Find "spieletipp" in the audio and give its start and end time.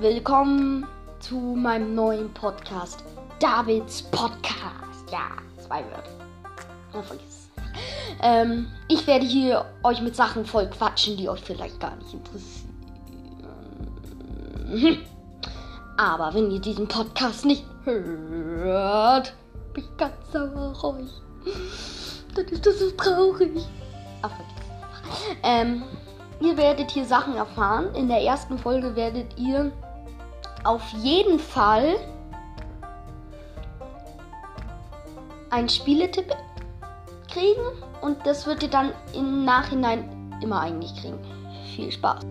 35.68-36.34